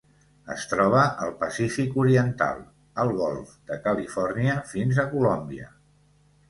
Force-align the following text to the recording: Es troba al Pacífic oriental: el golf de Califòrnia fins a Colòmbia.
Es 0.53 0.63
troba 0.69 1.01
al 1.25 1.33
Pacífic 1.43 1.93
oriental: 2.05 2.65
el 3.05 3.15
golf 3.21 3.53
de 3.71 3.79
Califòrnia 3.87 4.59
fins 4.75 5.05
a 5.07 5.11
Colòmbia. 5.17 5.71